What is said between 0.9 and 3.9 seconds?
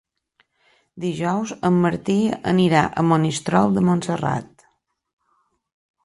Dijous en Martí anirà a Monistrol de